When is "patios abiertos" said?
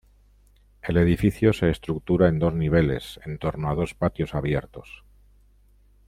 3.93-5.03